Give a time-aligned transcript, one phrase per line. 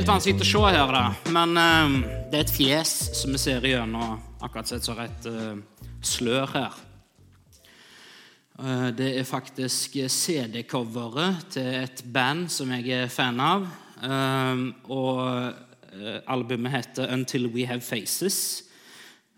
[0.00, 1.04] litt vanskelig å se her, da.
[1.34, 1.98] Men uh,
[2.30, 5.58] det er et fjes som vi ser igjennom akkurat sett som et uh,
[6.02, 6.80] slør her.
[8.60, 13.68] Uh, det er faktisk CD-coveret til et band som jeg er fan av.
[14.00, 15.20] Eh, og
[15.92, 18.62] eh, albumet heter 'Until We Have Faces',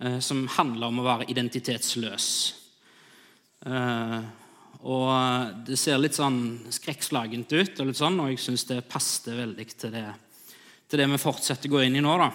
[0.01, 2.55] eh, som handler om å være identitetsløs.
[3.67, 4.21] Eh,
[4.83, 9.67] og det ser litt sånn skrekkslagent ut, og, sånn, og jeg syns det passet veldig
[9.79, 10.09] til det,
[10.93, 12.17] til det vi fortsetter å gå inn i nå.
[12.21, 12.29] da.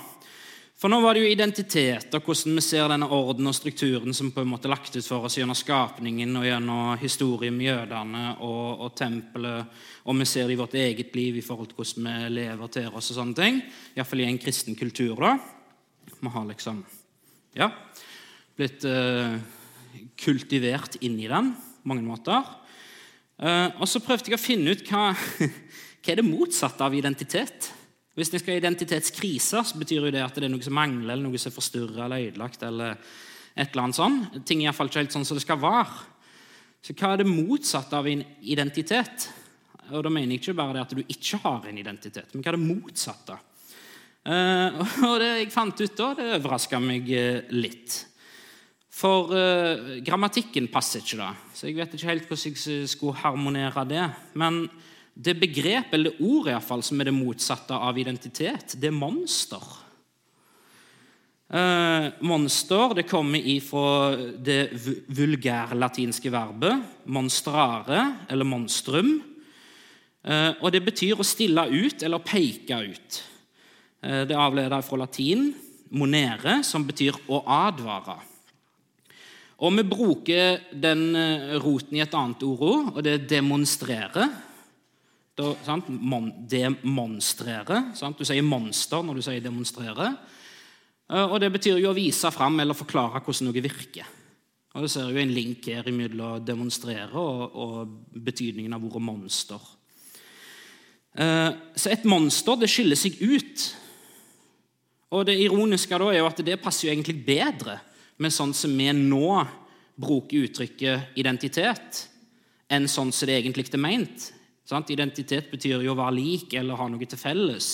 [0.78, 4.30] For nå var det jo identitet og hvordan vi ser denne orden og strukturen som
[4.34, 8.84] på en måte lagt ut for oss gjennom skapningen og gjennom historien med jødene og,
[8.86, 9.72] og tempelet,
[10.06, 12.92] og vi ser det i vårt eget liv i forhold til hvordan vi lever til
[12.92, 13.58] oss og sånne ting.
[13.98, 15.34] Iallfall i en kristen kultur, da.
[16.18, 16.84] Vi har liksom
[17.58, 17.72] ja,
[18.58, 19.34] blitt eh,
[20.18, 22.54] kultivert inn i den på mange måter.
[23.38, 25.10] Eh, og så prøvde jeg å finne ut hva,
[26.02, 27.74] hva er det motsatte av identitet.
[28.18, 31.14] Hvis jeg skal ha identitetskrise, så betyr jo det at det er noe som mangler,
[31.14, 32.64] eller noe som er forstyrra eller ødelagt.
[32.66, 32.98] eller
[33.58, 34.38] et eller annet sånt.
[34.46, 36.06] Ting er iallfall ikke helt sånn som det skal være.
[36.86, 39.30] Så hva er det motsatte av en identitet?
[39.92, 42.52] Og Da mener jeg ikke bare det at du ikke har en identitet, men hva
[42.52, 43.38] er det motsatte?
[44.28, 48.02] Uh, og det jeg fant ut da, det overraska meg uh, litt.
[48.92, 51.32] For uh, grammatikken passer ikke, da.
[51.56, 54.04] Så jeg vet ikke helt hvordan jeg skulle harmonere det.
[54.36, 54.66] Men
[55.18, 58.92] det begrep, eller det ord i hvert fall, som er det motsatte av identitet, det
[58.92, 59.64] er monster.
[61.48, 64.76] Eh, monster det kommer ifra det
[65.08, 69.14] vulgærlatinske verbet monstrare, eller monstrum.
[70.28, 73.22] Eh, og det betyr å stille ut eller peke ut.
[74.04, 75.54] Eh, det avleder fra latin
[75.90, 78.20] monere, som betyr å advare.
[79.58, 81.16] Og vi bruker den
[81.64, 84.28] roten i et annet ord, og det er demonstrere.
[85.38, 85.78] Da?
[85.88, 87.92] Mon, demonstrere.
[87.98, 88.18] Sant?
[88.18, 90.12] Du sier monster når du sier demonstrere.
[91.14, 94.08] Og Det betyr jo å vise fram eller forklare hvordan noe virker.
[94.76, 99.62] Og Du ser jo en link her mellom demonstrere og, og betydningen av ordet monster.
[101.18, 103.68] Så et monster det skiller seg ut.
[105.14, 107.80] Og Det ironiske da er jo at det passer jo egentlig bedre
[108.18, 109.46] med sånn som vi nå
[109.98, 112.04] bruker uttrykket identitet,
[112.70, 114.32] enn sånn som det egentlig er ment.
[114.68, 114.90] Sant?
[114.92, 117.70] Identitet betyr jo å være lik eller ha noe til felles.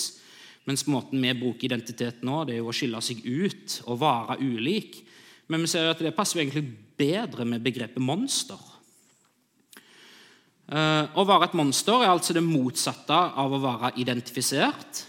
[0.68, 4.38] Mens måten vi bruker identitet nå, det er jo å skille seg ut og være
[4.40, 5.02] ulik.
[5.52, 8.60] Men vi ser at det passer jo egentlig bedre med begrepet monster.
[10.64, 15.02] Å være et monster er altså det motsatte av å være identifisert.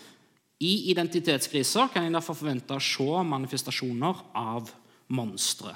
[0.60, 4.72] I identitetskriser kan en derfor forvente å se manifestasjoner av
[5.16, 5.72] monstre.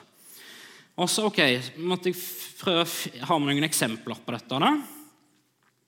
[1.00, 1.40] Også, ok,
[1.88, 2.20] måtte jeg
[2.60, 2.88] prøve,
[3.24, 4.60] Har vi noen eksempler på dette?
[4.60, 4.99] da?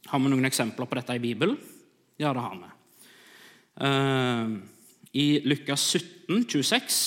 [0.09, 1.57] Har vi noen eksempler på dette i Bibelen?
[2.17, 2.71] Ja, det har vi.
[3.81, 4.57] Uh,
[5.13, 6.97] I Lukas 17, 26,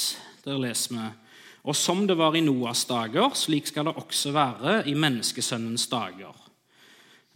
[0.45, 1.11] der leser vi
[1.65, 6.35] Og som det var i Noas dager, slik skal det også være i menneskesønnens dager.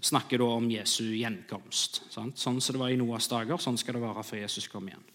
[0.05, 2.03] Snakker da om Jesu gjenkomst.
[2.13, 2.37] Sant?
[2.39, 5.07] Sånn som det var i Noas dager, sånn skal det være før Jesus kommer igjen.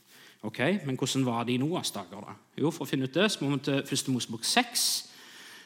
[0.43, 2.25] Ok, Men hvordan var det i Noas dager?
[2.25, 2.33] da?
[2.57, 4.09] Jo, For å finne ut det så må vi til 1.
[4.11, 5.12] Mosebok 6.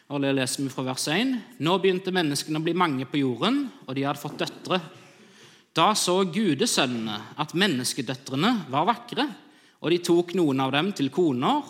[0.08, 1.34] Og det leser vi fra vers 1.
[1.60, 4.80] Nå begynte menneskene å bli mange på jorden, og de hadde fått døtre.
[5.76, 9.28] Da så gudesønnene at menneskedøtrene var vakre,
[9.84, 11.68] og de tok noen av dem til koner,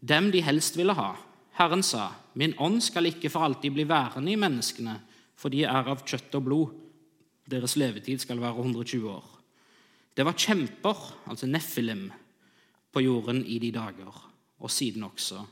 [0.00, 1.10] dem de helst ville ha.
[1.58, 4.98] Herren sa, Min ånd skal ikke for alltid bli værende i menneskene,
[5.36, 6.74] for de er av kjøtt og blod.
[7.48, 9.26] Deres levetid skal være 120 år.
[10.16, 12.06] Det var kjemper, altså nefilim,
[12.92, 14.22] på jorden i de dager,
[14.60, 15.42] og siden også.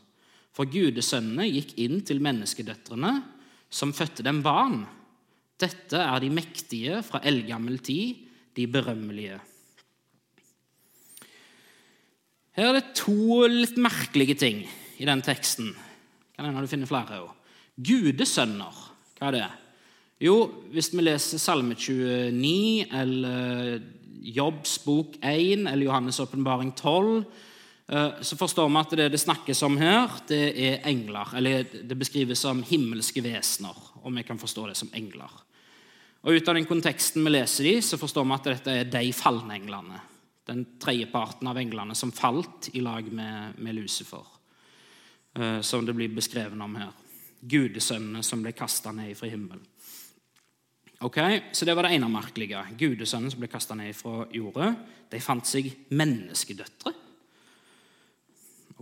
[0.54, 3.14] For gudesønnene gikk inn til menneskedøtrene,
[3.74, 4.84] som fødte dem barn.
[5.58, 8.22] Dette er de mektige fra eldgammel tid,
[8.54, 9.40] de berømmelige.
[12.54, 14.62] Her er det to litt merkelige ting
[15.02, 15.72] i den teksten.
[16.34, 17.18] Kan hende du finner flere.
[17.24, 17.34] Også.
[17.74, 18.78] Gudesønner,
[19.18, 19.48] hva er det?
[20.22, 20.36] Jo,
[20.70, 23.80] hvis vi leser Salme 29 eller
[24.24, 27.24] Jobbs bok 1 eller Johannes' åpenbaring 12,
[27.84, 31.34] så forstår vi at det det snakkes om her, det er engler.
[31.36, 35.30] Eller det beskrives som himmelske vesener, og vi kan forstå det som engler.
[36.24, 39.12] Og Ut av den konteksten vi leser i, så forstår vi at dette er de
[39.12, 40.00] falne englene.
[40.48, 44.24] Den tredjeparten av englene som falt i lag med, med Lucifer.
[45.60, 46.92] Som det blir beskrevet om her.
[47.44, 49.64] Gudesønnene som ble kasta ned fra himmelen.
[51.04, 51.18] Ok,
[51.52, 52.62] Så det var det ene merkelige.
[52.80, 54.70] Gudesønnen som ble kasta ned fra jordet.
[55.12, 56.94] De fant seg menneskedøtre.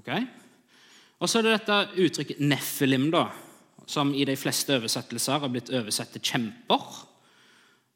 [0.00, 0.10] Ok?
[1.22, 3.26] Og så er det dette uttrykket nefilim, da,
[3.86, 6.86] som i de fleste oversettelser har blitt oversett til kjemper.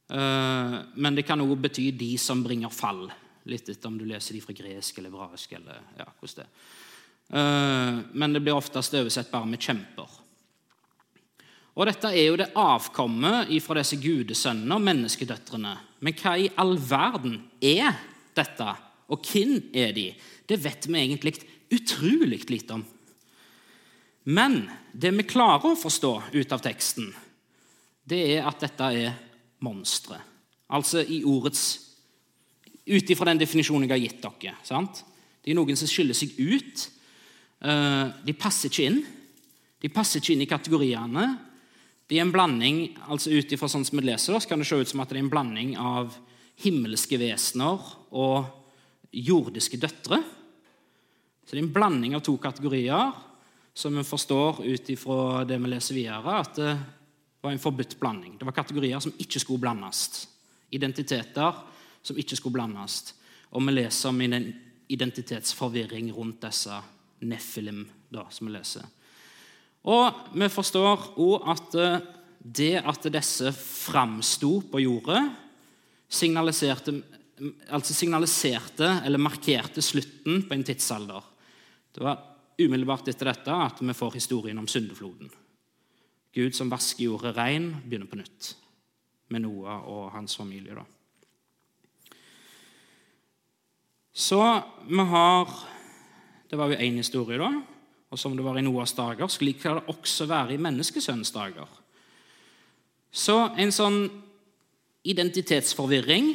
[0.06, 3.08] Men det kan òg bety de som bringer fall.
[3.50, 5.56] Litt etter om du leser de fra gresk eller hebraisk.
[5.58, 8.04] eller ja, hvordan det er.
[8.14, 10.22] Men det blir oftest oversett bare med 'kjemper'.
[11.76, 15.74] Og Dette er jo det avkommet fra disse gudesønnene og menneskedøtrene.
[16.00, 17.92] Men hva i all verden er
[18.34, 18.76] dette,
[19.08, 20.14] og hvem er de?
[20.48, 21.34] Det vet vi egentlig
[21.70, 22.84] utrolig lite om.
[24.26, 27.12] Men det vi klarer å forstå ut av teksten,
[28.06, 29.18] det er at dette er
[29.64, 30.18] monstre.
[30.68, 31.82] Altså i ordets
[32.86, 34.52] Ut ifra den definisjonen jeg har gitt dere.
[34.62, 35.00] Sant?
[35.42, 36.84] Det er noen som skiller seg ut.
[37.58, 39.00] Eh, de passer ikke inn.
[39.82, 41.24] De passer ikke inn i kategoriene.
[42.06, 44.78] De er en blanding, altså Ut ifra sånn som vi leser, så kan det se
[44.78, 46.14] ut som at det er en blanding av
[46.62, 47.82] himmelske vesener
[48.14, 48.46] og
[49.10, 50.20] jordiske døtre.
[51.46, 53.14] Så det er en blanding av to kategorier
[53.76, 56.72] som vi forstår ut ifra det vi leser videre, at det
[57.44, 58.34] var en forbudt blanding.
[58.38, 60.26] Det var kategorier som ikke skulle blandes.
[60.74, 61.60] Identiteter
[62.02, 63.14] som ikke skulle blandes.
[63.54, 64.48] Og vi leser om en
[64.90, 66.80] identitetsforvirring rundt disse
[67.26, 68.88] nefilim, da, som vi leser.
[69.86, 72.00] Og vi forstår òg at eh,
[72.42, 75.22] det at disse framsto på jordet,
[76.08, 76.94] signaliserte,
[77.70, 81.22] altså signaliserte eller markerte slutten på en tidsalder.
[81.96, 82.18] Det var
[82.58, 85.30] umiddelbart etter dette at vi får historien om syndefloden.
[86.36, 88.50] Gud som vasker jordet rein, begynner på nytt
[89.32, 90.74] med Noah og hans familie.
[90.74, 90.84] da.
[94.12, 95.48] Så vi har
[96.50, 97.50] Det var jo én historie, da.
[98.10, 101.66] Og som det var i Noas dager, slik skal det også være i menneskesønnens dager.
[103.10, 104.06] Så en sånn
[105.02, 106.28] identitetsforvirring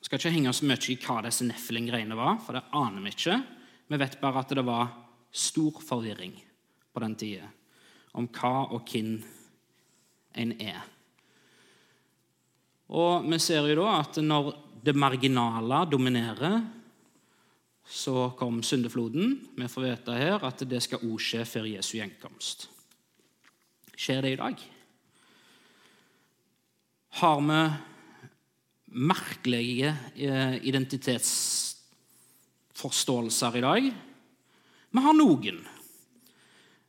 [0.00, 3.40] skal ikke henge så mye i hva disse Neffeling-greiene var, for det aner vi ikke.
[3.92, 4.88] Vi vet bare at det var
[5.28, 6.32] stor forvirring
[6.92, 7.48] på den tida
[8.16, 9.18] om hva og hvem
[10.40, 10.78] en er.
[12.92, 14.48] Og vi ser jo da at når
[14.84, 16.62] det marginale dominerer,
[17.84, 19.36] så kom syndefloden.
[19.60, 22.70] Vi får vite her at det skal òg skje før Jesu gjenkomst.
[23.92, 24.64] Skjer det i dag?
[27.20, 27.60] Har vi
[28.92, 30.56] merkelige eh,
[32.82, 33.92] identitetsforståelser i dag?
[34.90, 35.62] Vi har noen.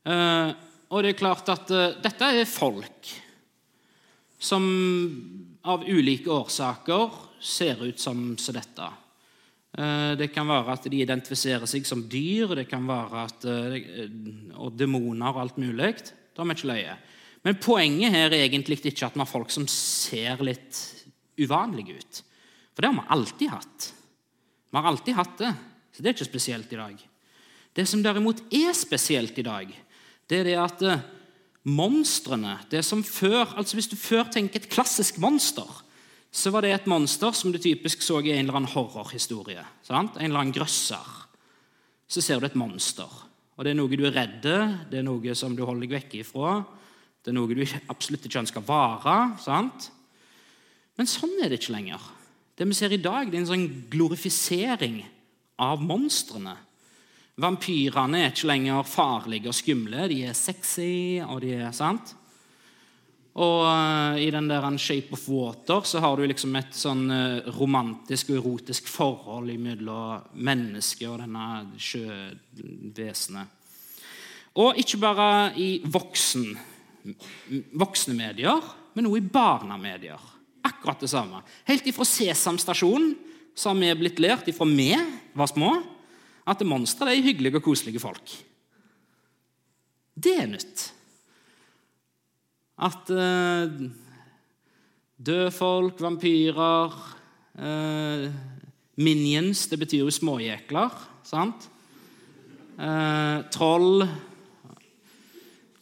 [0.04, 0.50] Eh,
[0.90, 3.12] og det er klart at eh, dette er folk
[4.44, 4.66] som
[5.64, 8.90] av ulike årsaker ser ut som, dette.
[9.78, 13.48] Eh, det kan være at de identifiserer seg som dyr, det kan være at,
[14.58, 15.94] og demoner og alt mulig.
[16.34, 16.98] Da har vi ikke løye.
[17.44, 20.80] Men poenget her er egentlig ikke at vi har folk som ser litt
[21.40, 22.24] uvanlige ut.
[22.74, 23.94] For det har vi alltid hatt.
[24.74, 25.54] Vi har alltid hatt det,
[25.94, 27.02] så det er ikke spesielt i dag.
[27.74, 29.70] Det som derimot er spesielt i dag,
[30.30, 31.06] det er det at eh,
[31.70, 35.70] monstrene det som før, altså Hvis du før tenker et klassisk monster,
[36.34, 39.62] så var det et monster som du typisk så i en eller annen horrorhistorie.
[39.86, 40.18] Sant?
[40.18, 41.12] En eller annen grøsser.
[42.10, 43.10] Så ser du et monster.
[43.54, 46.16] Og Det er noe du er redd det er noe som du holder deg vekk
[46.24, 46.64] ifra.
[47.22, 47.62] Det er noe du
[47.94, 49.38] absolutt ikke ønsker vare.
[49.40, 49.92] Sant?
[50.98, 52.02] Men sånn er det ikke lenger.
[52.58, 55.04] Det vi ser i dag, det er en sånn glorifisering
[55.62, 56.56] av monstrene.
[57.42, 60.06] Vampyrene er ikke lenger farlige og skumle.
[60.12, 62.14] De er sexy, og de er sant?
[63.34, 67.50] Og uh, i den der Shape of Water så har du liksom et sånn uh,
[67.58, 71.48] romantisk og erotisk forhold mellom mennesket og denne
[71.82, 73.60] sjøvesenet.
[74.62, 76.46] Og ikke bare i voksen,
[77.74, 78.62] voksne medier,
[78.94, 80.30] men også i barnemedier.
[80.70, 81.42] Akkurat det samme.
[81.66, 83.16] Helt ifra Sesam stasjon
[83.56, 84.92] så har vi blitt lært ifra vi
[85.38, 85.76] var små,
[86.50, 88.34] at monstre er hyggelige og koselige folk.
[90.14, 90.88] Det er nytt.
[92.84, 93.70] At uh,
[95.18, 96.98] døde folk, vampyrer
[97.58, 98.26] uh,
[99.00, 100.94] Minions, det betyr jo småjekler.
[101.26, 101.70] sant?
[102.74, 104.02] Uh, troll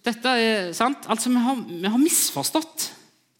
[0.03, 1.05] Dette er sant?
[1.07, 2.89] Altså, vi har, vi har, misforstått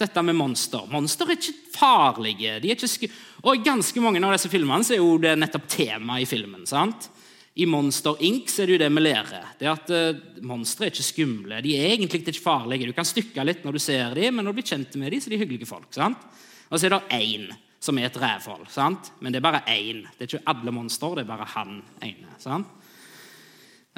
[0.02, 0.86] dette med monster.
[0.92, 2.58] Monster er ikke farlige.
[2.58, 6.20] Er ikke og I ganske mange av disse filmene så er jo det nettopp tema
[6.22, 6.68] i filmen.
[6.70, 7.10] sant?
[7.54, 8.48] I Monster Inc.
[8.50, 9.48] så er det jo det vi lærer.
[9.60, 11.58] Det at uh, Monstre er ikke skumle.
[11.64, 12.88] De er egentlig ikke farlige.
[12.88, 15.20] Du kan stykke litt når du ser dem, men når du blir kjent med dem,
[15.20, 15.90] så er de hyggelige folk.
[15.96, 16.22] sant?
[16.70, 17.50] Og så er det én
[17.82, 18.70] som er et rævhold.
[18.72, 19.12] sant?
[19.20, 20.06] Men det er bare én.
[20.16, 22.38] Det er ikke alle monstre, det er bare han ene.
[22.40, 22.72] sant?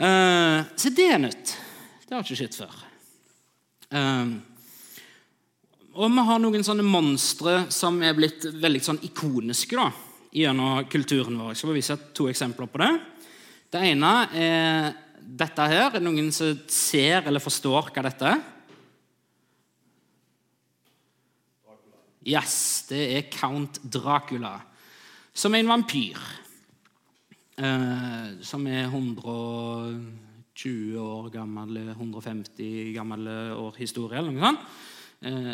[0.02, 1.54] Uh, så det er nytt.
[2.08, 2.80] Det har ikke skjedd før.
[3.94, 4.40] Uh,
[5.94, 9.92] og vi har noen sånne monstre som er blitt veldig sånn ikoniske da,
[10.34, 11.52] gjennom kulturen vår.
[11.52, 12.88] Jeg skal bare vise to eksempler på det.
[13.74, 14.88] Det ene er
[15.22, 15.84] dette her.
[15.86, 18.42] Er det noen som ser eller forstår hva dette er?
[22.24, 24.62] Yes, det er Count Dracula.
[25.34, 26.18] som er en vampyr.
[27.58, 34.60] Eh, som er 120 år gammel, 150 gammel år historie, eller noe sånt.
[35.24, 35.52] Eh,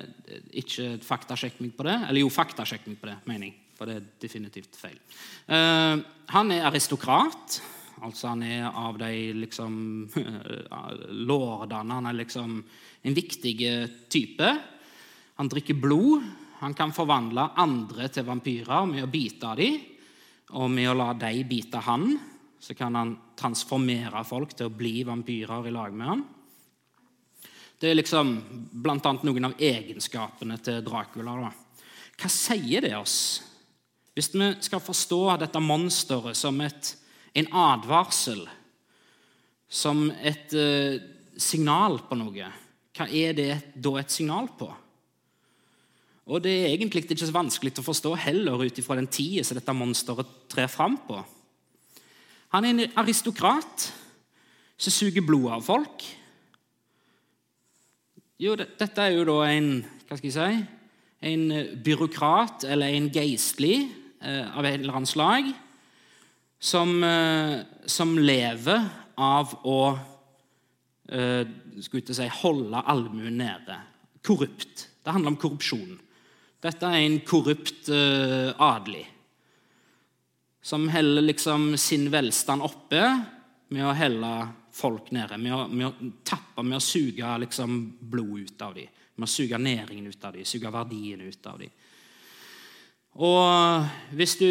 [0.63, 1.97] ikke faktasjekk meg på det.
[2.07, 3.57] Eller jo, faktasjekk meg på det, mener jeg.
[3.77, 4.97] For det er definitivt feil.
[5.47, 6.01] Eh,
[6.33, 7.59] han er aristokrat.
[7.99, 9.73] Altså han er av de liksom
[11.29, 11.99] lordene.
[11.99, 13.55] Han er liksom en viktig
[14.11, 14.51] type.
[15.39, 16.25] Han drikker blod.
[16.63, 19.79] Han kan forvandle andre til vampyrer med å bite av dem.
[20.59, 22.09] Og med å la dem bite han,
[22.59, 26.23] så kan han transformere folk til å bli vampyrer i lag med han.
[27.79, 28.33] Det er liksom
[28.83, 31.37] annet noen av egenskapene til Dracula.
[31.45, 31.51] Da.
[32.19, 33.19] Hva sier det oss?
[34.17, 36.91] Hvis vi skal forstå dette monsteret som et,
[37.39, 38.43] en advarsel,
[39.69, 40.99] som et eh,
[41.39, 42.51] signal på noe,
[42.97, 44.67] hva er det da et signal på?
[46.29, 49.57] Og det er egentlig ikke så vanskelig å forstå heller ut ifra den tida som
[49.57, 51.23] dette monsteret trer fram på.
[52.53, 53.87] Han er en aristokrat
[54.79, 56.03] som suger blodet av folk.
[58.39, 60.59] Jo, dette er jo da en hva skal jeg si,
[61.27, 61.41] en
[61.83, 63.81] byråkrat eller en geistlig
[64.23, 65.49] eh, av et eller annet slag
[66.55, 68.85] som, eh, som lever
[69.19, 69.81] av å
[71.11, 71.51] eh,
[71.83, 73.75] si, holde allmuen nede.
[74.23, 74.87] Korrupt.
[75.03, 75.99] Det handler om korrupsjon.
[76.63, 79.03] Dette er en korrupt eh, adelig
[80.63, 83.03] som heller liksom sin velstand oppe
[83.75, 84.33] med å helle
[84.79, 85.37] folk nede.
[85.41, 88.89] Med å, med å tappe, med å suge liksom blod ut av dem.
[89.19, 91.75] Med å suge næringen ut av dem, suge verdien ut av dem.
[93.19, 94.49] Og hvis du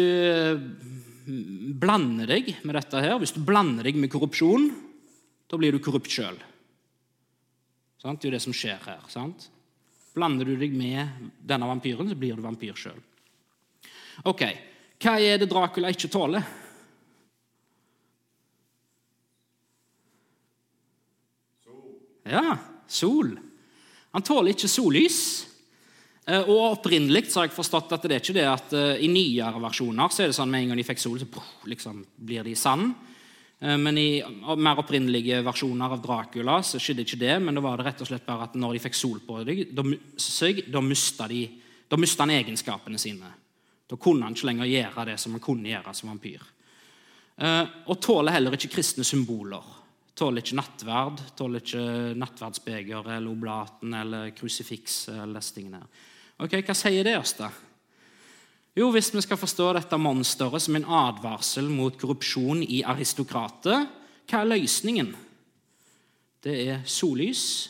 [1.79, 4.69] blander deg med dette her, hvis du blander deg med korrupsjon,
[5.49, 6.37] da blir du korrupt sjøl.
[7.99, 9.01] Det er jo det som skjer her.
[9.11, 9.49] sant?
[10.15, 12.99] Blander du deg med denne vampyren, så blir du vampyr sjøl.
[14.29, 14.43] Ok,
[14.99, 16.45] hva er det Dracula ikke tåler?
[22.29, 22.57] Ja,
[22.87, 23.33] sol.
[24.13, 25.19] Han tåler ikke sollys.
[26.29, 29.61] Eh, og Opprinnelig har jeg forstått at det er ikke det at uh, i nyere
[29.63, 32.55] versjoner så er det sånn med en gang de fikk sol, så liksom, blir de
[32.57, 32.93] sand.
[33.59, 34.23] Eh, men i
[34.57, 37.35] mer opprinnelige versjoner av Dracula så skjedde ikke det.
[37.43, 40.63] Men da var det rett og slett bare at når de fikk sol på seg,
[40.69, 43.33] da mista, da mista han egenskapene sine.
[43.89, 46.47] Da kunne han ikke lenger gjøre det som han kunne gjøre som vampyr.
[47.39, 49.75] Eh, og tåler heller ikke kristne symboler.
[50.19, 51.81] Tåler ikke nattverd, tåler ikke
[52.19, 55.07] nattverdsbeger eller oblaten eller krusifiks.
[55.13, 55.79] eller disse tingene.
[56.39, 57.49] Ok, Hva sier det oss, da?
[58.75, 63.87] Jo, Hvis vi skal forstå dette monsteret som en advarsel mot korrupsjon i aristokrater,
[64.27, 65.15] hva er løsningen?
[66.43, 67.69] Det er sollys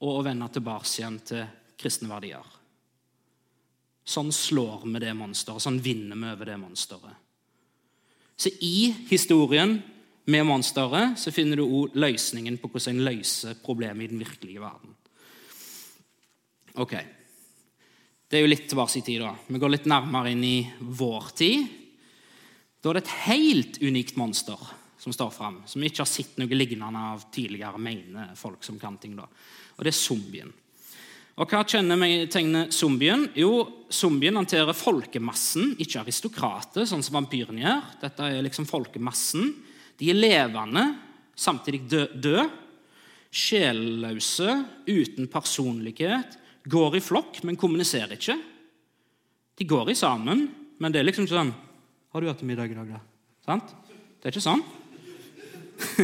[0.00, 1.44] og å vende tilbake igjen til
[1.78, 2.44] kristne verdier.
[4.04, 7.22] Sånn slår vi det monsteret, sånn vinner vi over det monsteret.
[8.36, 9.78] Så i historien
[10.24, 14.62] med monsteret så finner du òg løsningen på hvordan en løser problemet i den virkelige
[14.62, 14.94] verden.
[16.80, 16.94] Ok.
[18.28, 19.20] Det er jo litt tilbake i tid.
[19.20, 19.34] da.
[19.46, 21.68] Vi går litt nærmere inn i vår tid.
[22.80, 24.58] Da er det et helt unikt monster
[24.98, 28.78] som står fram, som vi ikke har sett noe lignende av tidligere, mener folk som
[28.80, 29.14] kan ting.
[29.16, 29.28] da.
[29.76, 30.52] Og det er zombien.
[31.34, 33.26] Og Hva kjenner vi tegnet zombien?
[33.34, 37.82] Jo, Zombien hanterer folkemassen, ikke aristokrater, sånn som vampyren gjør.
[38.00, 39.52] Dette er liksom folkemassen.
[40.00, 40.84] De er levende,
[41.36, 42.20] samtidig døde.
[42.24, 42.60] Død,
[43.34, 46.36] sjelløse, uten personlighet,
[46.70, 48.36] går i flokk, men kommuniserer ikke.
[49.58, 50.46] De går i sammen,
[50.78, 51.54] men det er liksom ikke sånn
[52.12, 53.00] 'Har du hatt middag i dag, da?'
[53.44, 53.74] Sant?
[54.22, 54.62] Det er ikke sånn.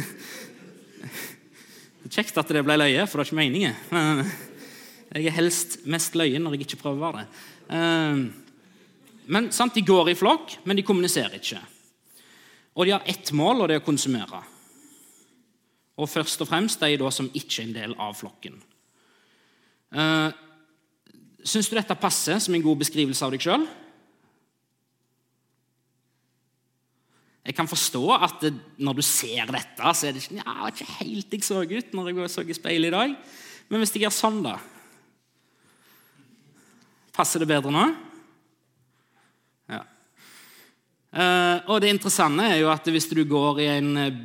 [2.03, 3.75] det er kjekt at det ble løye, for det er ikke meningen.
[5.11, 7.29] Men jeg er helst mest løye når jeg ikke prøver å være det.
[7.75, 8.33] Ehm,
[9.27, 11.59] men sant, De går i flokk, men de kommuniserer ikke.
[12.77, 14.43] Og de har ett mål, og det er å konsumere.
[16.01, 18.61] Og først og fremst de da som ikke er en del av flokken.
[19.91, 20.31] Uh,
[21.41, 23.63] Syns du dette passer som en god beskrivelse av deg sjøl?
[27.41, 28.51] Jeg kan forstå at det,
[28.85, 32.11] når du ser dette, så er det ikke, ja, ikke helt jeg så ut når
[32.13, 33.15] jeg så i speilet i dag.
[33.71, 34.59] Men hvis jeg gjør sånn, da
[37.11, 37.83] Passer det bedre nå?
[39.69, 39.81] Ja.
[39.83, 39.89] Uh,
[41.11, 44.21] og det interessante er jo at hvis du går i en eh,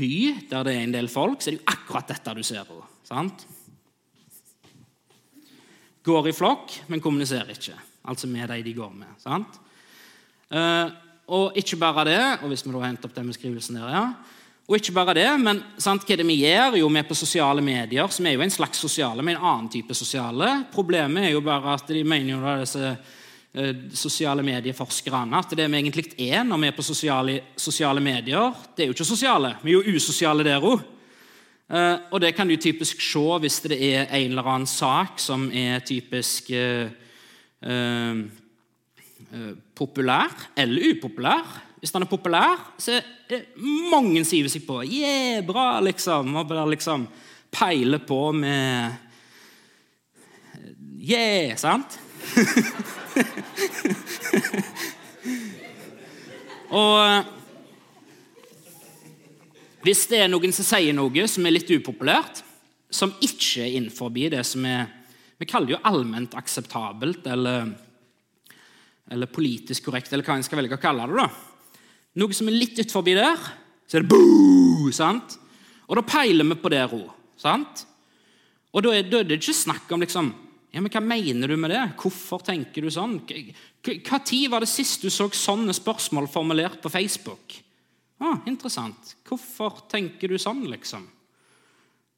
[0.00, 0.14] by
[0.50, 2.66] der det er en del folk, så er det jo akkurat dette du ser
[3.06, 3.46] sant?
[6.10, 7.76] går i flokk, men kommuniserer ikke.
[8.08, 9.08] Altså med de de går med.
[9.20, 9.58] sant?
[10.50, 10.90] Uh,
[11.30, 14.04] og ikke bare det, og hvis vi da henter opp den beskrivelsen der, ja.
[14.70, 16.76] Og ikke bare det, men sant, hva det vi gjør?
[16.78, 19.70] Jo, vi er på sosiale medier, som er jo en slags sosiale, men en annen
[19.70, 20.48] type sosiale.
[20.70, 23.16] Problemet er jo bare at de mener jo da disse eh,
[23.98, 28.84] sosiale medieforskerne at det vi egentlig er når vi er på sosiale, sosiale medier, det
[28.84, 29.56] er jo ikke sosiale.
[29.64, 30.84] Vi er jo usosiale der òg.
[31.70, 35.46] Eh, og det kan du typisk se hvis det er en eller annen sak som
[35.54, 36.90] er typisk eh,
[37.62, 38.22] eh,
[39.30, 41.44] eh populær eller upopulær.
[41.78, 43.44] Hvis den er populær, så er det
[43.90, 44.82] mange som hiver seg på.
[44.84, 46.34] Yeah, bra, liksom.
[46.36, 47.06] Og bare liksom
[47.50, 49.06] peiler på med
[51.00, 51.96] Yeah, sant?
[56.80, 57.24] og eh,
[59.80, 62.42] hvis det er noen som sier noe som er litt upopulært,
[62.90, 64.86] som ikke er innenfor det som er
[65.40, 67.70] Vi kaller det jo allment akseptabelt eller,
[69.08, 71.16] eller politisk korrekt, eller hva en skal velge å kalle det.
[71.16, 71.28] da.
[72.20, 73.38] Noe som er litt utenfor der,
[73.88, 74.92] så er det boo!
[74.92, 75.38] sant?
[75.88, 77.08] Og da peiler vi på det ro.
[77.40, 77.86] sant?
[78.70, 80.28] Og da er, da er det ikke snakk om liksom
[80.70, 81.82] ja, men Hva mener du med det?
[81.98, 83.18] Hvorfor tenker du sånn?
[83.26, 87.56] Hva tid var det sist du så sånne spørsmål formulert på Facebook?
[88.20, 89.16] Ah, interessant.
[89.26, 91.08] Hvorfor tenker du sånn, liksom?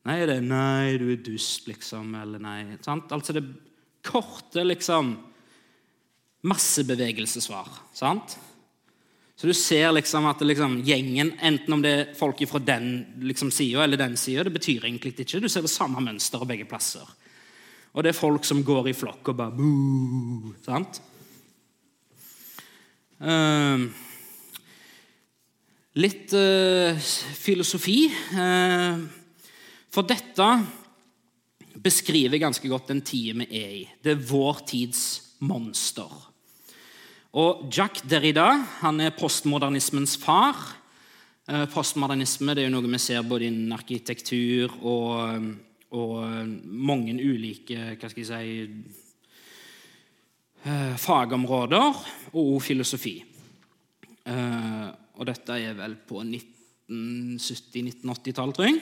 [0.04, 2.14] Nei, det er 'nei, du er dust', liksom.
[2.18, 2.76] Eller nei.
[2.82, 3.12] Sant?
[3.12, 3.44] Altså det
[4.02, 5.16] korte, liksom
[6.42, 7.68] Massebevegelsessvar.
[7.94, 8.36] Sant?
[9.36, 13.50] Så du ser liksom at liksom, gjengen, enten om det er folk fra den liksom,
[13.50, 15.40] sida eller den sida, det betyr egentlig ikke.
[15.40, 17.06] Du ser det samme mønsteret begge plasser.
[17.92, 20.52] Og det er folk som går i flokk og bare Boo!
[20.64, 21.00] Sant?
[23.22, 23.84] Uh,
[26.00, 26.96] litt uh,
[27.38, 28.06] filosofi.
[28.32, 29.04] Uh,
[29.92, 30.48] for dette
[31.82, 33.86] beskriver ganske godt den tida vi er i.
[34.02, 35.02] Det er vår tids
[35.44, 36.10] monster.
[37.32, 38.50] Og Jack Derrida
[38.82, 40.56] han er postmodernismens far.
[41.48, 45.48] Eh, postmodernisme det er jo noe vi ser både innen arkitektur og,
[45.92, 48.70] og mange ulike hva skal jeg si,
[50.64, 51.92] eh, fagområder,
[52.32, 53.20] og filosofi.
[54.24, 58.80] Eh, og dette er vel på 1970-1980-tallet, tror jeg.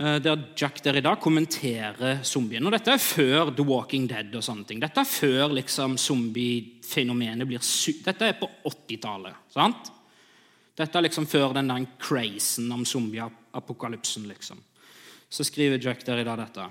[0.00, 2.64] Der Jack der i dag kommenterer zombien.
[2.64, 4.34] Og dette er før The Walking Dead.
[4.38, 4.80] og sånne ting.
[4.80, 7.58] Dette er før liksom, zombiefenomenet blir
[8.04, 9.34] Dette er på 80-tallet.
[9.50, 9.90] sant?
[10.80, 14.28] Dette er liksom før den der crazen om zombieapokalypsen.
[14.28, 14.58] liksom.
[15.30, 16.66] Så skriver Jack Derrida dette.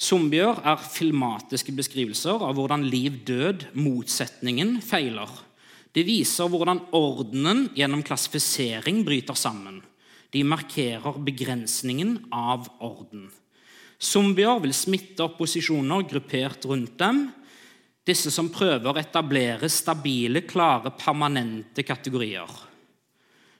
[0.00, 5.28] Zombier er filmatiske beskrivelser av hvordan liv-død, motsetningen, feiler.
[5.92, 9.82] De viser hvordan ordenen gjennom klassifisering bryter sammen.
[10.32, 13.26] De markerer begrensningen av orden.
[14.00, 17.26] Zombier vil smitte opposisjoner gruppert rundt dem.
[18.06, 22.48] Disse som prøver å etablere stabile, klare, permanente kategorier.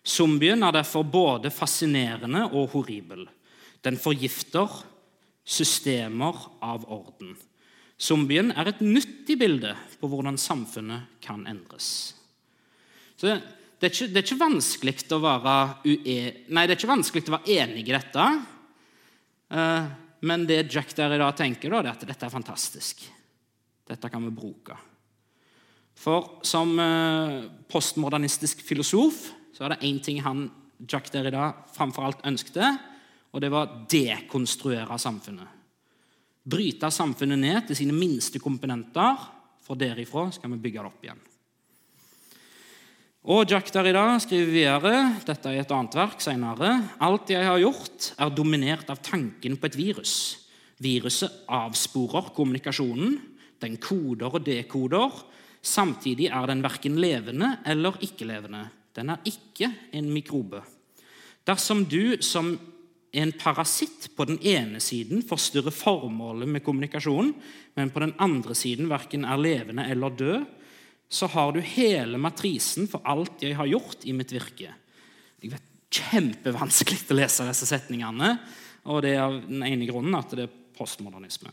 [0.01, 3.27] Zombien er derfor både fascinerende og horribel.
[3.85, 4.69] Den forgifter
[5.45, 7.37] systemer av orden.
[8.01, 12.15] Zombien er et nyttig bilde på hvordan samfunnet kan endres.
[13.17, 15.57] Så det er, ikke, ikke vanskelig å være.
[17.53, 18.29] Enig i dette.
[19.51, 19.91] Uh,
[20.25, 23.05] men det Jack der i dag tenker, er at dette er fantastisk.
[23.89, 24.77] Dette kan vi bruke.
[26.01, 30.47] For som uh, postmodernistisk filosof så er det én ting han
[30.89, 32.65] Jack der i dag framfor alt ønskte,
[33.31, 35.59] og det var dekonstruere samfunnet.
[36.51, 39.27] Bryte samfunnet ned til sine minste komponenter,
[39.63, 41.21] for derifra skal vi bygge det opp igjen.
[43.31, 44.93] Og Jack Derrida skriver videre
[45.29, 46.71] dette er et annet verk senere,
[47.05, 50.15] alt jeg har gjort, er dominert av tanken på et virus.
[50.81, 53.19] Viruset avsporer kommunikasjonen,
[53.61, 55.13] den koder og dekoder.
[55.61, 58.65] Samtidig er den verken levende eller ikke-levende.
[58.97, 60.63] Den er ikke en mikrobe.
[61.45, 62.55] Dersom du som
[63.13, 67.33] en parasitt på den ene siden forstyrrer formålet med kommunikasjonen,
[67.75, 70.45] men på den andre siden verken er levende eller død,
[71.11, 74.71] så har du hele matrisen for alt jeg har gjort i mitt virke.
[75.41, 78.37] Det er Kjempevanskelig å lese disse setningene,
[78.87, 81.51] og det er av den ene grunnen at det er postmodernisme.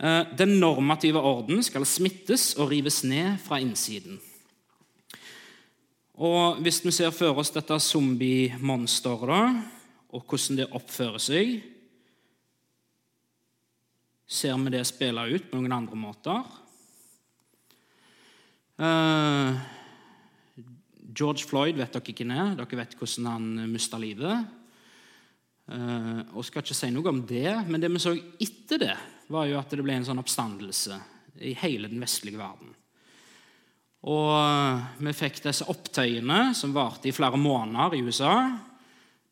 [0.00, 4.16] Eh, den normative orden skal smittes og rives ned fra innsiden.
[6.14, 9.73] Og Hvis vi ser for oss dette zombie-monsteret
[10.14, 11.54] og hvordan det oppfører seg,
[14.24, 16.44] ser vi det spille ut på noen andre måter.
[18.78, 19.54] Uh,
[21.14, 22.54] George Floyd vet dere hvem er.
[22.58, 24.46] Dere vet hvordan han mista livet.
[25.70, 28.96] Uh, og skal ikke si noe om det, men det vi så etter det,
[29.32, 30.98] var jo at det ble en sånn oppstandelse
[31.44, 32.74] i hele den vestlige verden.
[34.04, 38.36] Og uh, vi fikk disse opptøyene som varte i flere måneder i USA,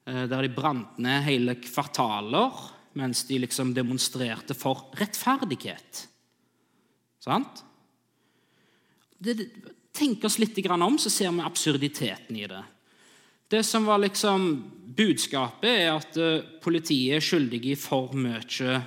[0.05, 2.57] der de brant ned hele kvartaler
[2.99, 6.03] mens de liksom demonstrerte for rettferdighet.
[7.23, 7.63] Sant?
[9.23, 9.37] det,
[9.93, 12.63] Tenk oss litt om, så ser vi absurditeten i det.
[13.53, 14.47] Det som var liksom
[14.97, 18.79] budskapet, er at uh, politiet er skyldige i for mye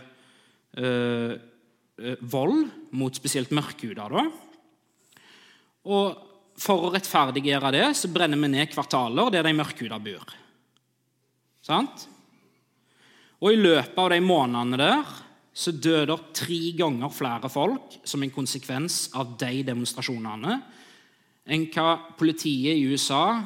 [0.82, 1.36] uh,
[2.26, 2.66] vold
[2.98, 4.08] mot spesielt mørkhuda.
[5.86, 10.34] Og for å rettferdiggjøre det så brenner vi ned kvartaler der de mørkhuda bor.
[11.66, 12.06] Sant?
[13.42, 15.14] Og i løpet av de månedene der
[15.56, 20.58] så døde tre ganger flere folk som en konsekvens av de demonstrasjonene
[21.46, 23.38] enn hva politiet i USA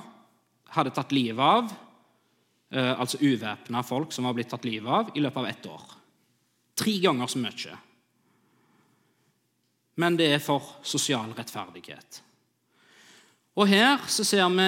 [0.74, 1.70] hadde tatt livet av,
[2.72, 5.86] eh, altså uvæpna folk som var blitt tatt livet av, i løpet av ett år.
[6.80, 7.78] Tre ganger så mye.
[10.00, 12.22] Men det er for sosial rettferdighet.
[13.60, 14.68] Og her så ser vi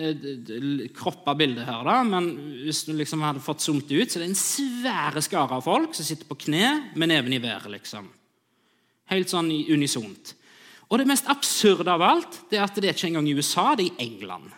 [0.00, 2.30] eh, kroppa bildet her, da, men
[2.64, 5.92] hvis du liksom hadde fått zoomet ut, så er det en svære skare av folk
[5.96, 7.68] som sitter på kne med neven i været.
[7.74, 8.08] liksom.
[9.12, 10.32] Helt sånn unisont.
[10.90, 13.74] Og det mest absurde av alt det er at det er ikke engang i USA,
[13.76, 14.48] det er i England.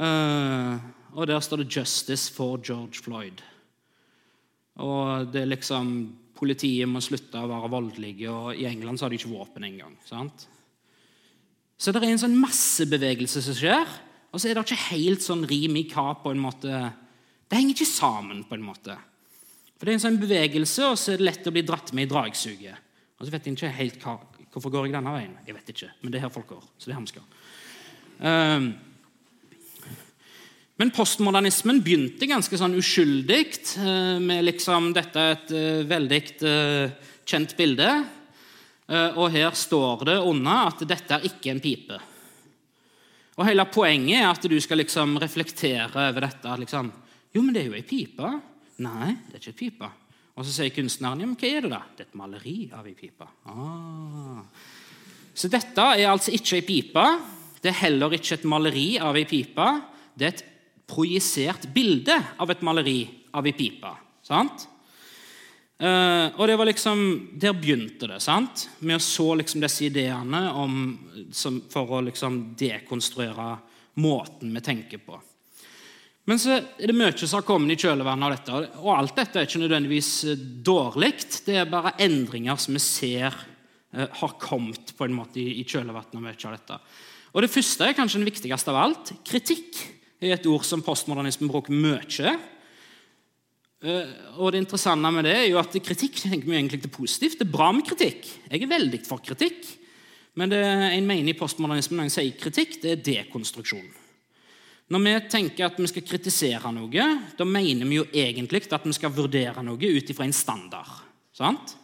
[0.00, 0.80] Uh,
[1.12, 3.42] og der står det 'Justice for George Floyd'.
[4.80, 9.10] Og det er liksom Politiet må slutte å være voldelige, og i England så har
[9.10, 9.92] de ikke våpen engang.
[10.08, 10.48] sant?
[11.80, 13.92] Så det er en sånn massebevegelse som skjer,
[14.30, 16.68] og så er det ikke helt sånn rim i hva på en måte
[17.50, 18.94] Det henger ikke sammen, på en måte.
[19.74, 22.06] For Det er en sånn bevegelse, og så er det lett å bli dratt med
[22.06, 22.76] i dragsuget.
[23.18, 25.34] Og så vet jeg ikke helt hva, Hvorfor går jeg denne veien?
[25.46, 26.62] Jeg vet ikke, men det er her folk går.
[26.76, 27.26] så det er her vi skal.
[28.20, 28.64] Um,
[30.82, 33.44] men postmodernismen begynte ganske sånn uskyldig
[33.78, 38.19] uh, med liksom dette et uh, veldig uh, kjent bilde Eh,
[38.90, 41.98] og her står det unna at dette er ikke en pipe.
[43.38, 46.56] Og Hele poenget er at du skal liksom reflektere over dette.
[46.60, 46.90] Liksom,
[47.32, 48.32] jo, men det er jo ei pipe.
[48.84, 49.90] Nei, det er ikke ei pipe.
[50.36, 51.80] Og så sier kunstneren ja, men hva er det da?
[51.96, 53.28] Det er et maleri av ei pipe.
[53.48, 54.42] Ah.
[55.36, 57.06] Så dette er altså ikke ei pipe.
[57.60, 59.68] Det er heller ikke et maleri av ei pipe.
[60.16, 60.44] Det er et
[60.90, 63.00] projisert bilde av et maleri
[63.36, 63.92] av ei pipe.
[64.26, 64.66] Sant?
[65.80, 66.98] Uh, og det var liksom,
[67.40, 68.66] Der begynte det, sant?
[68.84, 70.74] med å så liksom disse ideene om,
[71.32, 73.54] som, for å liksom dekonstruere
[74.00, 75.16] måten vi tenker på.
[76.28, 78.82] Men så er det mye som har kommet i kjølvannet av dette.
[78.84, 81.14] Og alt dette er ikke nødvendigvis eh, dårlig.
[81.46, 85.64] Det er bare endringer som vi ser uh, har kommet på en måte i, i
[85.64, 86.80] kjølvannet av dette.
[87.32, 89.14] Og Det første er kanskje den viktigste av alt.
[89.26, 89.80] Kritikk
[90.20, 92.36] er et ord som postmodernismen bruker mye.
[93.80, 97.38] Eh, og det interessante med det er jo at kritikk tenker vi egentlig til positivt.
[97.40, 98.28] Det er bra med kritikk.
[98.50, 99.64] Jeg er veldig for kritikk.
[100.38, 103.88] Men det en mener i postmodernismen når en sier kritikk, det er dekonstruksjon.
[104.90, 107.06] Når vi tenker at vi skal kritisere noe,
[107.38, 110.90] da mener vi jo egentlig at vi skal vurdere noe ut ifra en standard.
[111.34, 111.76] Sant?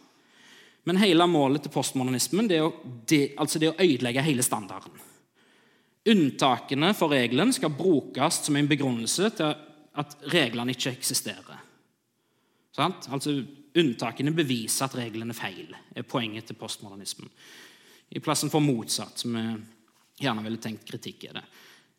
[0.87, 4.43] Men hele målet til postmodernismen det er, å, det, altså det er å ødelegge hele
[4.43, 5.05] standarden.
[6.07, 9.55] Unntakene for regelen skal brukes som en begrunnelse til
[9.97, 11.56] at reglene ikke eksisterer.
[12.77, 13.07] Sant?
[13.13, 13.39] Altså,
[13.77, 17.29] Unntakene beviser at reglene er feil, er poenget til postmodernismen.
[18.09, 21.43] I plassen for motsatt, som vi gjerne ville tenkt kritikk er det.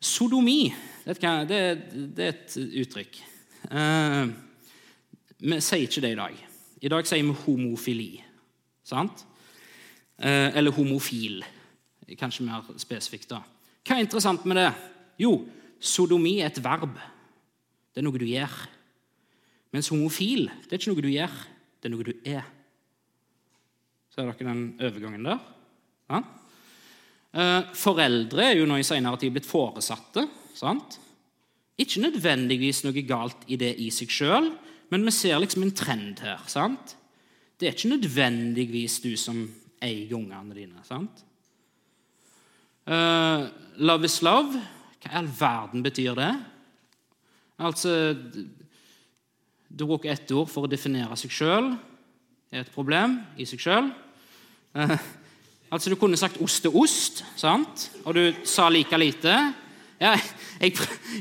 [0.03, 0.73] Sodomi
[1.05, 1.83] det er,
[2.25, 3.21] et uttrykk.
[3.71, 4.31] Uh,
[5.39, 6.41] vi sier ikke det i dag.
[6.83, 8.11] I dag sier vi homofili.
[8.87, 9.23] Sant?
[10.19, 11.45] Uh, eller homofil.
[12.19, 13.31] Kanskje mer spesifikt.
[13.31, 13.43] da.
[13.87, 14.71] Hva er interessant med det?
[15.21, 15.45] Jo,
[15.79, 16.99] sodomi er et verb.
[17.93, 18.59] Det er noe du gjør.
[19.75, 21.35] Mens homofil det er ikke noe du gjør,
[21.79, 22.47] det er noe du er.
[24.15, 25.43] Ser dere den overgangen der?
[26.09, 26.23] Ja?
[27.39, 30.25] Eh, foreldre er jo nå i senere tid blitt foresatte.
[30.57, 30.99] sant?
[31.79, 34.51] Ikke nødvendigvis noe galt i det i seg sjøl,
[34.91, 36.43] men vi ser liksom en trend her.
[36.49, 36.97] sant?
[37.59, 39.45] Det er ikke nødvendigvis du som
[39.83, 40.83] eier ungene dine.
[40.83, 41.25] sant?
[42.89, 44.57] Uh, love is love.
[44.99, 46.33] Hva i all verden betyr det?
[47.59, 47.91] Altså,
[49.69, 51.73] du bruker ett ord for å definere seg sjøl.
[52.51, 53.91] er et problem i seg sjøl.
[54.75, 54.95] Eh,
[55.71, 57.91] altså, du kunne sagt ost er ost, sant?
[58.05, 59.35] og du sa like lite.
[60.01, 60.15] Ja,
[60.61, 60.75] jeg,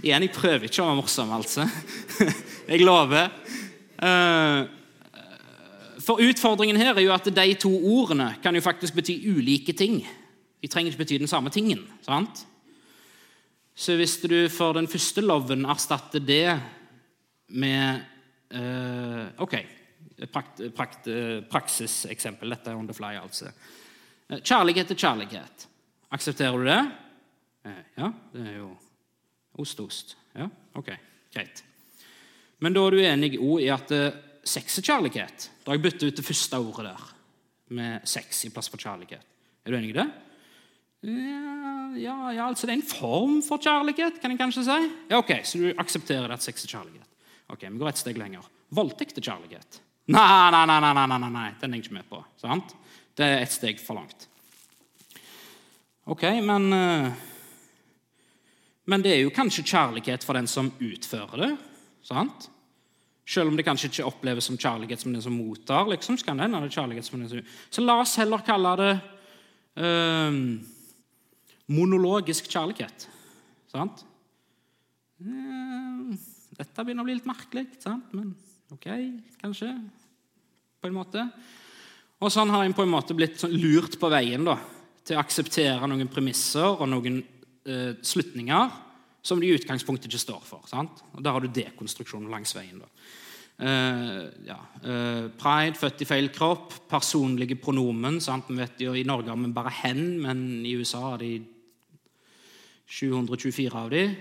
[0.04, 1.68] igjen, jeg prøver ikke å være morsom, altså.
[2.72, 3.32] jeg lover.
[3.98, 4.60] Eh,
[6.08, 10.00] for utfordringen her er jo at de to ordene kan jo faktisk bety ulike ting.
[10.62, 11.84] De trenger ikke bety den samme tingen.
[12.06, 12.46] sant?
[13.78, 16.56] Så hvis du for den første loven erstatter det
[17.50, 18.06] med
[19.44, 19.56] ok,
[20.32, 21.10] prakt, prakt,
[21.52, 22.54] praksiseksempel.
[22.56, 23.52] Dette er on the fly, altså.
[24.30, 25.68] Uh, kjærlighet er kjærlighet.
[26.16, 26.82] Aksepterer du det?
[27.98, 28.70] Ja, det er jo
[29.60, 30.16] ost ost.
[30.38, 30.48] Ja,
[30.80, 30.94] ok,
[31.34, 31.64] greit.
[32.64, 33.92] Men da er du enig i at
[34.48, 35.50] sex er kjærlighet.
[35.64, 37.10] Da har jeg byttet ut det første ordet der
[37.76, 39.26] med sex i plass for kjærlighet.
[39.66, 40.08] Er du enig i det?
[41.08, 44.78] Ja, ja, ja, altså det er en form for kjærlighet, kan jeg kanskje si.
[45.12, 47.08] Ja, ok, Så du aksepterer at sex er kjærlighet?
[47.50, 48.48] Ok, Vi går et steg lenger.
[48.76, 49.80] Voldtekt er kjærlighet.
[50.08, 52.20] Nei, nei, nei, nei, nei, nei, nei, den er jeg ikke med på.
[52.40, 52.76] sant?
[53.18, 54.28] Det er et steg for langt.
[56.08, 57.12] Ok, men eh,
[58.88, 61.58] Men det er jo kanskje kjærlighet for den som utfører det.
[62.08, 62.50] sant?
[63.28, 65.88] Selv om det kanskje ikke oppleves som kjærlighet som den som mottar.
[65.92, 67.42] liksom, så kan det kjærlighet som den som...
[67.70, 69.00] Så la oss heller kalle det
[69.84, 70.64] øh,
[71.68, 73.10] monologisk kjærlighet.
[73.68, 74.06] Sant?
[75.20, 76.16] Eh,
[76.58, 78.12] dette begynner å bli litt merkelig, sant?
[78.18, 78.34] men
[78.74, 78.88] ok,
[79.42, 79.70] kanskje.
[80.82, 81.24] På en måte.
[82.18, 84.58] Og sånn har en på en måte blitt sånn lurt på veien da,
[85.06, 88.84] til å akseptere noen premisser og noen eh, slutninger
[89.28, 90.66] som de i utgangspunktet ikke står for.
[90.70, 91.04] Sant?
[91.14, 92.82] Og Der har du dekonstruksjonen langs veien.
[92.82, 92.90] da.
[93.58, 94.58] Uh, ja.
[94.86, 98.20] uh, pride, født i feil kropp, personlige pronomen.
[98.22, 101.42] Vi vet jo, I Norge har vi bare 'hen', men i USA har de
[102.86, 104.16] 724 av dem.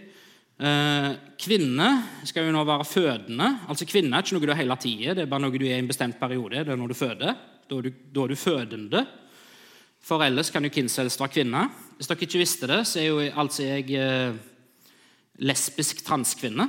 [0.57, 1.89] Uh, kvinne
[2.25, 3.49] skal jo nå være fødende.
[3.69, 5.77] Altså Kvinne er ikke noe du er hele tida, det er bare noe du er
[5.77, 6.65] i en bestemt periode.
[6.65, 7.37] Det er når du føder.
[7.67, 9.05] Da er du, da er du fødende.
[10.07, 11.67] For ellers kan jo helst være kvinne.
[11.97, 14.37] Hvis dere ikke visste det, så er jo altså jeg
[15.37, 16.69] lesbisk transkvinne.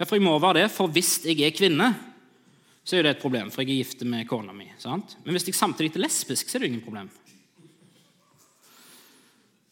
[0.00, 1.90] Ja, for jeg må være det, for hvis jeg er kvinne,
[2.84, 4.66] så er det et problem, for jeg er gift med kona mi.
[4.80, 5.16] Sant?
[5.24, 7.10] Men hvis jeg samtidig er lesbisk, så er det ingen problem.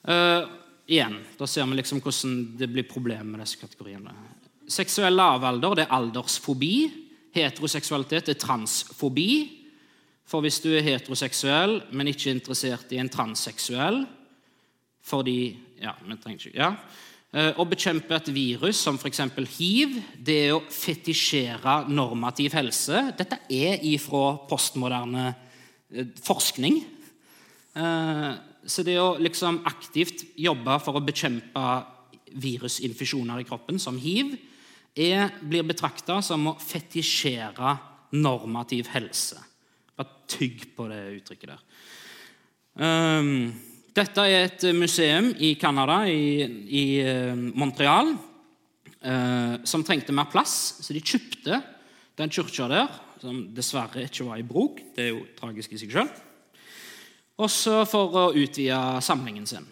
[0.09, 0.45] Uh,
[0.89, 4.15] igjen, da ser vi liksom hvordan det blir problem med disse kategoriene.
[4.69, 6.75] Seksuell lavalder det er aldersfobi.
[7.35, 9.31] Heteroseksualitet er transfobi.
[10.29, 14.05] For hvis du er heteroseksuell, men ikke interessert i en transseksuell
[15.09, 15.39] fordi
[15.81, 16.67] ja, vi trenger ikke, ja,
[17.29, 19.21] å bekjempe et virus som f.eks.
[19.59, 23.03] hiv, det er å fetisjere normativ helse.
[23.19, 25.27] Dette er ifra postmoderne
[25.93, 26.81] eh, forskning.
[27.77, 28.31] Eh,
[28.65, 31.67] så det å liksom aktivt jobbe for å bekjempe
[32.33, 34.33] virusinfeksjoner i kroppen, som hiv,
[34.97, 37.77] er, blir betrakta som å fetisjere
[38.17, 39.41] normativ helse.
[39.99, 41.65] Bare tygg på det uttrykket der.
[42.79, 43.53] Um,
[43.99, 48.13] dette er et museum i Canada, i, i eh, Montreal,
[49.03, 51.59] eh, som trengte mer plass, så de kjøpte
[52.19, 54.83] den kirka der, som dessverre ikke var i bruk.
[54.95, 56.11] Det er jo tragisk i seg sjøl.
[57.43, 59.67] Også for å utvide samlingen sin.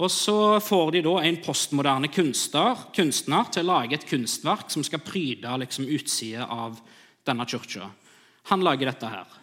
[0.00, 4.84] Og så får de da en postmoderne kunstner, kunstner til å lage et kunstverk som
[4.84, 6.80] skal pryde liksom, utsida av
[7.28, 7.88] denne kirka.
[8.50, 9.38] Han lager dette her.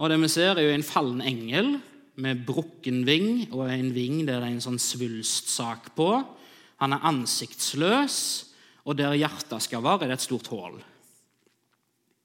[0.00, 1.74] Og det vi ser, er jo en fallen engel
[2.20, 6.12] med brukken ving og en ving der det er en sånn svulstsak på.
[6.80, 8.16] Han er ansiktsløs,
[8.88, 10.78] og der hjertet skal være, er det et stort hull.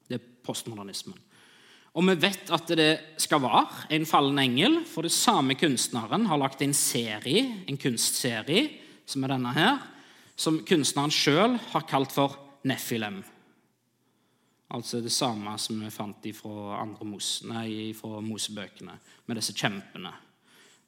[0.08, 1.18] Det er postmodernismen.
[1.96, 2.92] Og vi vet at det
[3.24, 8.68] skal være en fallen engel, for det samme kunstneren har lagt en serie, en kunstserie,
[9.08, 9.80] som er denne her,
[10.36, 12.36] som kunstneren sjøl har kalt for
[12.68, 13.22] Nefilem.
[14.74, 18.96] Altså det samme som vi fant fra, mos, nei, fra Mosebøkene,
[19.28, 20.14] med disse kjempene.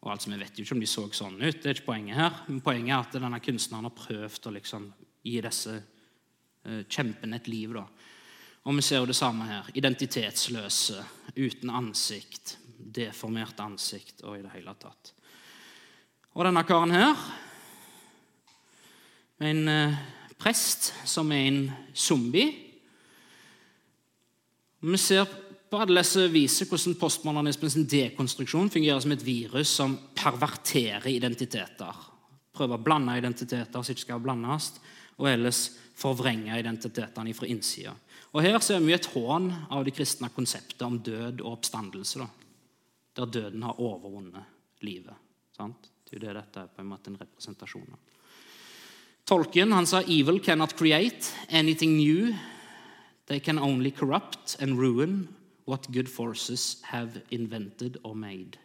[0.01, 2.17] Og altså, Vi vet jo ikke om de så sånn ut, det er ikke poenget
[2.17, 2.41] her.
[2.47, 4.89] Men poenget er at denne kunstneren har prøvd å liksom
[5.27, 7.73] gi disse uh, kjempene et liv.
[7.77, 7.85] da.
[8.65, 9.69] Og vi ser jo det samme her.
[9.77, 11.03] Identitetsløse,
[11.37, 15.13] uten ansikt, deformert ansikt og i det hele tatt.
[16.33, 17.27] Og denne karen her,
[19.45, 19.99] en uh,
[20.37, 21.61] prest som er en
[21.93, 22.66] zombie
[24.79, 25.25] vi ser
[25.69, 32.03] på alle disse viser hvordan postmodernismens dekonstruksjon fungerer som et virus som perverterer identiteter.
[32.55, 34.71] Prøver å blande identiteter som ikke skal blandes,
[35.17, 35.65] og ellers
[35.97, 37.93] forvrenge identitetene fra innsida.
[38.35, 42.21] Og Her ser vi et hån av det kristne konseptet om død og oppstandelse.
[42.21, 42.27] Da.
[43.17, 45.15] Der døden har overvunnet livet.
[45.57, 45.89] Sant?
[46.05, 48.03] Det er jo det dette er på en måte en representasjon av.
[49.27, 52.35] Tolken han sa 'evil cannot create anything new'.
[53.27, 55.27] They can only corrupt and ruin
[55.65, 58.57] what good forces have invented or made.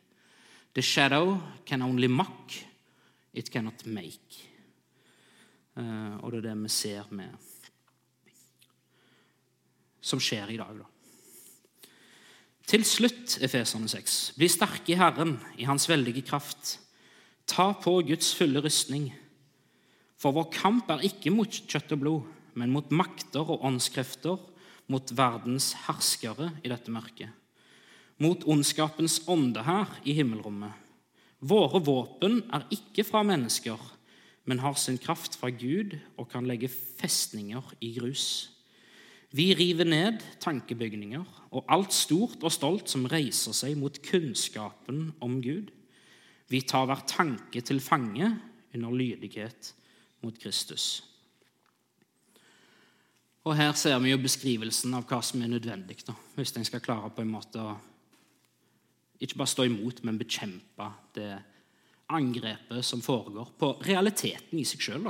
[0.75, 2.53] The shadow can only mock,
[3.35, 4.49] it cannot make.
[5.77, 7.33] Uh, og det er det vi ser med
[10.03, 10.85] Som skjer i dag, da.
[12.67, 16.79] Til slutt, Efeserne 6, bli sterke i Herren, i Hans veldige kraft.
[17.47, 19.13] Ta på Guds fulle rustning.
[20.19, 24.39] For vår kamp er ikke mot kjøtt og blod, men mot makter og åndskrefter
[24.93, 27.31] mot verdens herskere i dette mørket.
[28.23, 30.77] Mot ondskapens ånde her i himmelrommet.
[31.43, 33.81] Våre våpen er ikke fra mennesker,
[34.47, 38.53] men har sin kraft fra Gud og kan legge festninger i grus.
[39.33, 45.39] Vi river ned tankebygninger og alt stort og stolt som reiser seg mot kunnskapen om
[45.43, 45.71] Gud.
[46.53, 48.29] Vi tar hver tanke til fange
[48.75, 49.73] under lydighet
[50.23, 51.12] mot Kristus.
[53.43, 56.83] Og Her ser vi jo beskrivelsen av hva som er nødvendig da, hvis en skal
[56.85, 57.73] klare på en måte å
[59.23, 61.33] ikke bare stå imot, men bekjempe det
[62.13, 65.07] angrepet som foregår på realiteten i seg sjøl.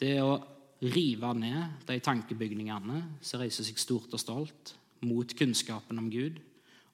[0.00, 0.36] Det å
[0.84, 4.74] rive ned de tankebygningene som reiser seg stort og stolt
[5.04, 6.40] mot kunnskapen om Gud,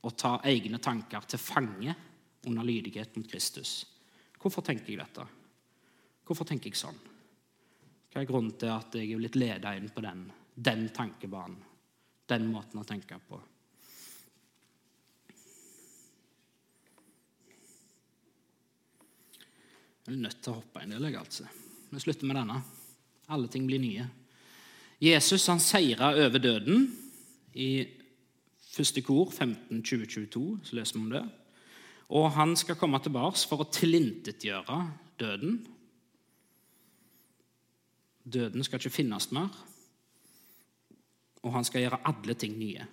[0.00, 1.94] og ta egne tanker til fange
[2.48, 3.84] under lydighet mot Kristus.
[4.40, 5.26] Hvorfor tenker jeg dette?
[6.24, 7.09] Hvorfor tenker jeg sånn?
[8.10, 11.60] Hva er grunnen til at jeg er blitt leda inn på den, den tankebanen,
[12.30, 13.38] den måten å tenke på?
[20.10, 21.46] Jeg er nødt til å hoppe en del, jeg, altså.
[21.90, 22.56] Vi slutter med denne.
[23.30, 24.08] Alle ting blir nye.
[25.00, 26.88] Jesus han seira over døden.
[27.54, 27.86] I
[28.72, 31.22] første kor 15, 2022 så leser vi om det.
[32.18, 34.80] Og han skal komme tilbake for å tilintetgjøre
[35.22, 35.60] døden.
[38.24, 39.48] Døden skal ikke finnes mer,
[41.40, 42.84] og han skal gjøre alle ting nye.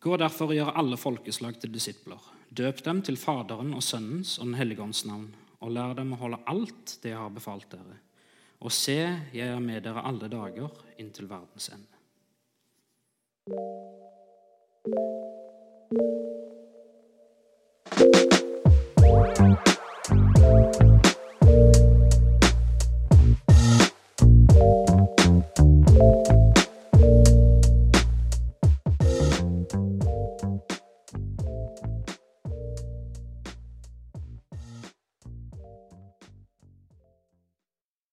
[0.00, 2.22] Gå derfor og gjør alle folkeslag til disipler.
[2.48, 5.28] Døp dem til Faderen og Sønnens og Den hellige ånds navn,
[5.60, 7.98] og lær dem å holde alt det jeg har befalt dere.
[8.64, 8.98] Og se,
[9.34, 11.94] jeg er med dere alle dager inntil verdens ende.
[19.38, 19.77] thank you
[20.48, 20.97] Thank you.